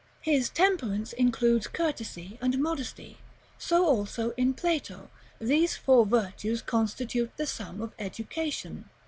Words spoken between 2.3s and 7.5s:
and modesty. So also, in Plato, these four virtues constitute the